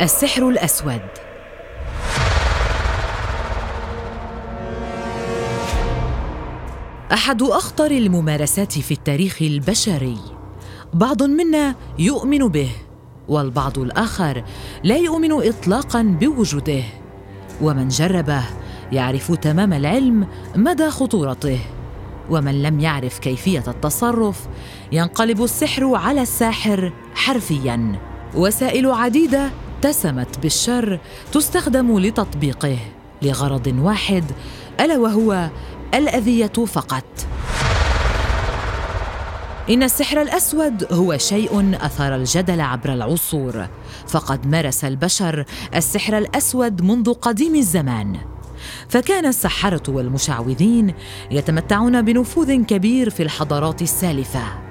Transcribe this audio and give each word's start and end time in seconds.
السحر 0.00 0.48
الأسود. 0.48 1.00
أحد 7.12 7.42
أخطر 7.42 7.90
الممارسات 7.90 8.72
في 8.72 8.94
التاريخ 8.94 9.42
البشري. 9.42 10.18
بعض 10.94 11.22
منا 11.22 11.74
يؤمن 11.98 12.38
به 12.38 12.70
والبعض 13.28 13.78
الآخر 13.78 14.44
لا 14.84 14.96
يؤمن 14.96 15.32
اطلاقا 15.32 16.02
بوجوده. 16.20 16.82
ومن 17.62 17.88
جربه 17.88 18.42
يعرف 18.92 19.32
تمام 19.32 19.72
العلم 19.72 20.26
مدى 20.56 20.90
خطورته. 20.90 21.58
ومن 22.30 22.62
لم 22.62 22.80
يعرف 22.80 23.18
كيفية 23.18 23.64
التصرف 23.68 24.48
ينقلب 24.92 25.44
السحر 25.44 25.94
على 25.94 26.22
الساحر 26.22 26.92
حرفيا. 27.14 27.98
وسائل 28.34 28.90
عديدة 28.90 29.50
اتسمت 29.78 30.38
بالشر 30.38 30.98
تستخدم 31.32 31.98
لتطبيقه 31.98 32.78
لغرض 33.22 33.66
واحد 33.78 34.24
ألا 34.80 34.98
وهو 34.98 35.48
الأذية 35.94 36.46
فقط. 36.46 37.04
إن 39.70 39.82
السحر 39.82 40.22
الأسود 40.22 40.92
هو 40.92 41.18
شيء 41.18 41.74
أثار 41.74 42.14
الجدل 42.14 42.60
عبر 42.60 42.92
العصور 42.92 43.66
فقد 44.06 44.46
مارس 44.46 44.84
البشر 44.84 45.44
السحر 45.74 46.18
الأسود 46.18 46.82
منذ 46.82 47.12
قديم 47.12 47.54
الزمان. 47.54 48.16
فكان 48.88 49.26
السحرة 49.26 49.82
والمشعوذين 49.88 50.94
يتمتعون 51.30 52.02
بنفوذ 52.02 52.62
كبير 52.64 53.10
في 53.10 53.22
الحضارات 53.22 53.82
السالفة. 53.82 54.67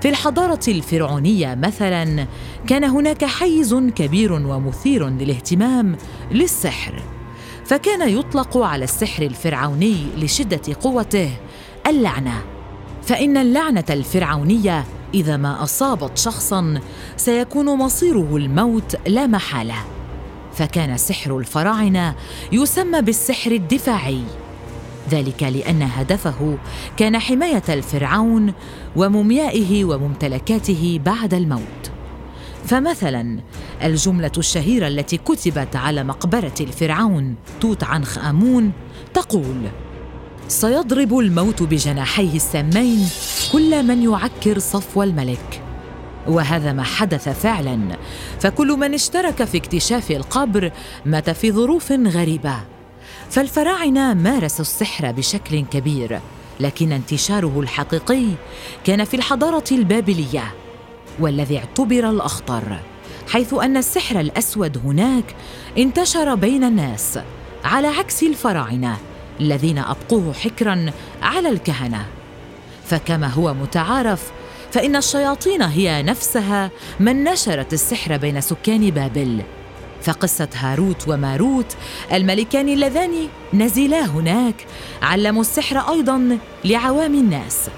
في 0.00 0.08
الحضارة 0.08 0.60
الفرعونية 0.68 1.54
مثلا 1.54 2.26
كان 2.66 2.84
هناك 2.84 3.24
حيز 3.24 3.74
كبير 3.74 4.32
ومثير 4.32 5.08
للاهتمام 5.08 5.96
للسحر. 6.32 7.02
فكان 7.64 8.08
يطلق 8.08 8.56
على 8.56 8.84
السحر 8.84 9.22
الفرعوني 9.22 10.06
لشدة 10.16 10.60
قوته 10.80 11.30
اللعنة. 11.86 12.42
فإن 13.02 13.36
اللعنة 13.36 13.84
الفرعونية 13.90 14.84
إذا 15.14 15.36
ما 15.36 15.62
أصابت 15.62 16.18
شخصا 16.18 16.80
سيكون 17.16 17.78
مصيره 17.78 18.36
الموت 18.36 18.96
لا 19.06 19.26
محالة. 19.26 19.84
فكان 20.54 20.96
سحر 20.96 21.38
الفراعنة 21.38 22.14
يسمى 22.52 23.02
بالسحر 23.02 23.50
الدفاعي. 23.50 24.22
ذلك 25.10 25.42
لأن 25.42 25.82
هدفه 25.82 26.58
كان 26.96 27.18
حماية 27.18 27.62
الفرعون 27.68 28.52
وموميائه 28.96 29.84
وممتلكاته 29.84 31.00
بعد 31.04 31.34
الموت. 31.34 31.90
فمثلا 32.64 33.38
الجملة 33.82 34.32
الشهيرة 34.38 34.88
التي 34.88 35.16
كتبت 35.16 35.76
على 35.76 36.04
مقبرة 36.04 36.54
الفرعون 36.60 37.34
توت 37.60 37.84
عنخ 37.84 38.18
آمون 38.18 38.72
تقول 39.14 39.56
سيضرب 40.48 41.18
الموت 41.18 41.62
بجناحيه 41.62 42.36
السامين 42.36 43.08
كل 43.52 43.82
من 43.82 44.02
يعكر 44.02 44.58
صفو 44.58 45.02
الملك. 45.02 45.62
وهذا 46.28 46.72
ما 46.72 46.82
حدث 46.82 47.28
فعلا. 47.28 47.78
فكل 48.40 48.68
من 48.68 48.94
اشترك 48.94 49.44
في 49.44 49.58
اكتشاف 49.58 50.10
القبر 50.10 50.72
مات 51.04 51.30
في 51.30 51.52
ظروف 51.52 51.92
غريبة. 51.92 52.75
فالفراعنة 53.30 54.14
مارسوا 54.14 54.60
السحر 54.60 55.12
بشكل 55.12 55.64
كبير 55.64 56.20
لكن 56.60 56.92
انتشاره 56.92 57.60
الحقيقي 57.60 58.26
كان 58.84 59.04
في 59.04 59.14
الحضارة 59.14 59.64
البابلية 59.72 60.54
والذي 61.20 61.58
اعتبر 61.58 62.10
الأخطر 62.10 62.78
حيث 63.28 63.54
أن 63.54 63.76
السحر 63.76 64.20
الأسود 64.20 64.78
هناك 64.84 65.34
انتشر 65.78 66.34
بين 66.34 66.64
الناس 66.64 67.18
على 67.64 67.88
عكس 67.88 68.22
الفراعنة 68.22 68.96
الذين 69.40 69.78
أبقوه 69.78 70.32
حكرا 70.32 70.92
على 71.22 71.48
الكهنة. 71.48 72.06
فكما 72.84 73.26
هو 73.26 73.54
متعارف 73.54 74.30
فإن 74.72 74.96
الشياطين 74.96 75.62
هي 75.62 76.02
نفسها 76.02 76.70
من 77.00 77.24
نشرت 77.24 77.72
السحر 77.72 78.16
بين 78.16 78.40
سكان 78.40 78.90
بابل 78.90 79.42
فقصة 80.06 80.48
هاروت 80.54 81.08
وماروت 81.08 81.76
الملكان 82.12 82.68
اللذان 82.68 83.28
نزلا 83.54 84.04
هناك 84.04 84.66
علموا 85.02 85.40
السحر 85.40 85.78
أيضا 85.78 86.38
لعوام 86.64 87.14
الناس. 87.14 87.70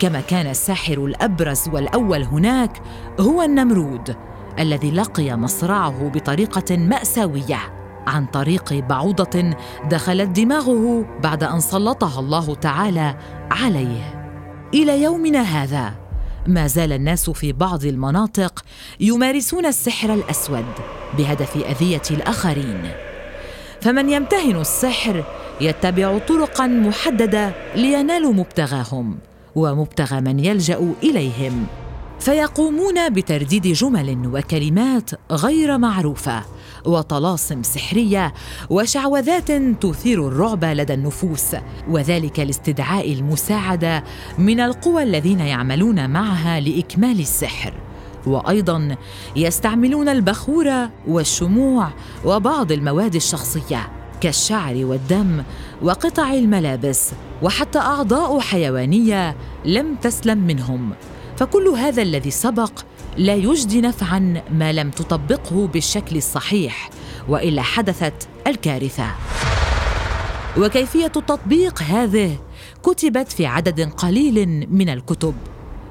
كما 0.00 0.20
كان 0.20 0.46
الساحر 0.46 1.04
الأبرز 1.04 1.68
والأول 1.72 2.22
هناك 2.22 2.82
هو 3.20 3.42
النمرود 3.42 4.16
الذي 4.58 4.90
لقي 4.90 5.36
مصرعه 5.36 6.08
بطريقة 6.08 6.76
مأساوية 6.76 7.58
عن 8.06 8.26
طريق 8.26 8.74
بعوضة 8.74 9.54
دخلت 9.90 10.28
دماغه 10.28 11.06
بعد 11.22 11.44
أن 11.44 11.60
سلطها 11.60 12.20
الله 12.20 12.54
تعالى 12.54 13.16
عليه. 13.50 14.26
إلى 14.74 15.02
يومنا 15.02 15.40
هذا 15.40 15.99
ما 16.46 16.66
زال 16.66 16.92
الناس 16.92 17.30
في 17.30 17.52
بعض 17.52 17.84
المناطق 17.84 18.64
يمارسون 19.00 19.66
السحر 19.66 20.14
الأسود 20.14 20.64
بهدف 21.18 21.56
أذية 21.56 22.02
الآخرين. 22.10 22.90
فمن 23.80 24.10
يمتهن 24.10 24.60
السحر 24.60 25.24
يتبع 25.60 26.18
طرقا 26.18 26.66
محددة 26.66 27.52
لينالوا 27.76 28.32
مبتغاهم 28.32 29.18
ومبتغى 29.54 30.20
من 30.20 30.38
يلجأ 30.38 30.94
إليهم. 31.02 31.66
فيقومون 32.20 33.08
بترديد 33.08 33.66
جمل 33.66 34.30
وكلمات 34.34 35.10
غير 35.30 35.78
معروفة 35.78 36.42
وطلاسم 36.84 37.62
سحرية 37.62 38.34
وشعوذات 38.70 39.52
تثير 39.80 40.28
الرعب 40.28 40.64
لدى 40.64 40.94
النفوس 40.94 41.56
وذلك 41.88 42.38
لاستدعاء 42.38 43.12
المساعدة 43.12 44.04
من 44.38 44.60
القوى 44.60 45.02
الذين 45.02 45.40
يعملون 45.40 46.10
معها 46.10 46.60
لإكمال 46.60 47.20
السحر. 47.20 47.74
وأيضا 48.26 48.96
يستعملون 49.36 50.08
البخور 50.08 50.88
والشموع 51.08 51.88
وبعض 52.24 52.72
المواد 52.72 53.14
الشخصية 53.14 53.88
كالشعر 54.20 54.84
والدم 54.84 55.42
وقطع 55.82 56.34
الملابس 56.34 57.10
وحتى 57.42 57.78
أعضاء 57.78 58.40
حيوانية 58.40 59.36
لم 59.64 59.94
تسلم 59.94 60.38
منهم. 60.38 60.90
فكل 61.36 61.68
هذا 61.68 62.02
الذي 62.02 62.30
سبق 62.30 62.72
لا 63.16 63.34
يجدي 63.34 63.80
نفعا 63.80 64.42
ما 64.50 64.72
لم 64.72 64.90
تطبقه 64.90 65.66
بالشكل 65.66 66.16
الصحيح 66.16 66.90
وإلا 67.28 67.62
حدثت 67.62 68.28
الكارثة. 68.46 69.06
وكيفية 70.58 71.06
تطبيق 71.06 71.82
هذه 71.82 72.36
كتبت 72.82 73.32
في 73.32 73.46
عدد 73.46 73.80
قليل 73.80 74.66
من 74.70 74.88
الكتب 74.88 75.34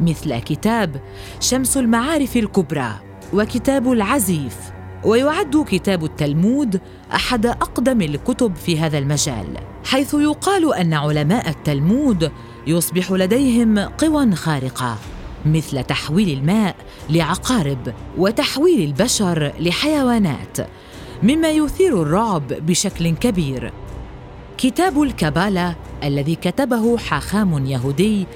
مثل 0.00 0.38
كتاب 0.38 1.00
شمس 1.40 1.76
المعارف 1.76 2.36
الكبرى 2.36 2.92
وكتاب 3.32 3.92
العزيف. 3.92 4.56
ويعد 5.04 5.64
كتاب 5.68 6.04
التلمود 6.04 6.80
أحد 7.14 7.46
أقدم 7.46 8.02
الكتب 8.02 8.56
في 8.56 8.80
هذا 8.80 8.98
المجال 8.98 9.46
حيث 9.84 10.14
يقال 10.14 10.74
أن 10.74 10.94
علماء 10.94 11.48
التلمود 11.48 12.32
يصبح 12.66 13.10
لديهم 13.10 13.78
قوى 13.78 14.34
خارقة. 14.34 14.98
مثل 15.46 15.84
تحويل 15.84 16.38
الماء 16.38 16.76
لعقارب 17.10 17.94
وتحويل 18.18 18.88
البشر 18.88 19.52
لحيوانات 19.60 20.56
مما 21.22 21.48
يثير 21.48 22.02
الرعب 22.02 22.46
بشكل 22.48 23.10
كبير. 23.10 23.72
كتاب 24.58 25.02
الكبالة 25.02 25.74
الذي 26.04 26.34
كتبه 26.34 26.98
حاخام 26.98 27.66
يهودي 27.66 28.26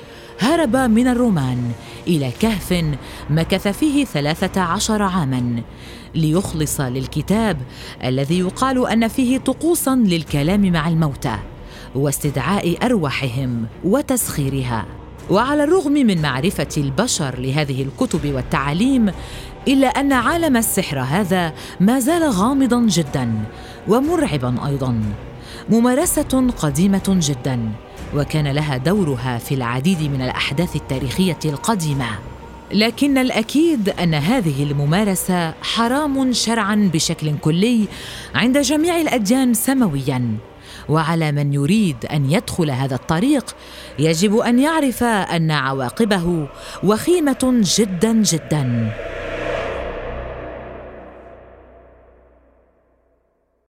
هرب 0.40 0.76
من 0.76 1.08
الرومان 1.08 1.72
إلى 2.06 2.30
كهف 2.40 2.84
مكث 3.30 3.68
فيه 3.68 4.04
ثلاثة 4.04 4.60
عشر 4.60 5.02
عاماً 5.02 5.62
ليخلص 6.14 6.80
للكتاب 6.80 7.56
الذي 8.04 8.38
يقال 8.38 8.86
أن 8.88 9.08
فيه 9.08 9.38
طقوساً 9.38 9.94
للكلام 9.94 10.72
مع 10.72 10.88
الموتى 10.88 11.36
واستدعاء 11.94 12.86
أرواحهم 12.86 13.66
وتسخيرها. 13.84 14.99
وعلى 15.30 15.64
الرغم 15.64 15.92
من 15.92 16.22
معرفة 16.22 16.68
البشر 16.76 17.38
لهذه 17.38 17.82
الكتب 17.82 18.34
والتعاليم 18.34 19.12
إلا 19.68 19.88
أن 19.88 20.12
عالم 20.12 20.56
السحر 20.56 20.98
هذا 21.00 21.52
ما 21.80 22.00
زال 22.00 22.22
غامضا 22.22 22.80
جدا 22.80 23.32
ومرعبا 23.88 24.66
أيضا. 24.66 25.02
ممارسة 25.68 26.50
قديمة 26.58 27.02
جدا 27.08 27.72
وكان 28.14 28.48
لها 28.48 28.76
دورها 28.76 29.38
في 29.38 29.54
العديد 29.54 30.02
من 30.02 30.22
الأحداث 30.22 30.76
التاريخية 30.76 31.38
القديمة. 31.44 32.08
لكن 32.72 33.18
الأكيد 33.18 33.88
أن 33.88 34.14
هذه 34.14 34.62
الممارسة 34.62 35.54
حرام 35.62 36.32
شرعا 36.32 36.90
بشكل 36.92 37.38
كلي 37.38 37.88
عند 38.34 38.58
جميع 38.58 39.00
الأديان 39.00 39.54
سمويا 39.54 40.36
وعلى 40.90 41.32
من 41.32 41.54
يريد 41.54 41.96
أن 42.06 42.30
يدخل 42.30 42.70
هذا 42.70 42.94
الطريق 42.94 43.56
يجب 43.98 44.36
أن 44.36 44.58
يعرف 44.58 45.02
أن 45.02 45.50
عواقبه 45.50 46.48
وخيمة 46.84 47.60
جدا 47.78 48.12
جدا. 48.12 48.92